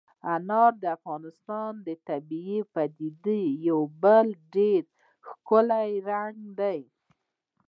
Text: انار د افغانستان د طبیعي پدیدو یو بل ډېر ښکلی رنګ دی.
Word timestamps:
انار 0.33 0.71
د 0.83 0.83
افغانستان 0.97 1.71
د 1.87 1.89
طبیعي 2.07 2.59
پدیدو 2.73 3.39
یو 3.67 3.79
بل 4.03 4.27
ډېر 4.55 4.83
ښکلی 5.29 5.89
رنګ 6.09 6.37
دی. 6.59 6.79